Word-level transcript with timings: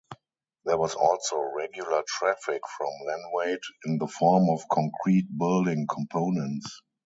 There 0.65 0.79
was 0.79 0.95
also 0.95 1.37
regular 1.55 2.01
traffic 2.07 2.63
from 2.75 2.89
Lenwade 3.05 3.61
in 3.85 3.99
the 3.99 4.07
form 4.07 4.49
of 4.49 4.67
concrete 4.67 5.27
building 5.37 5.85
components. 5.87 6.81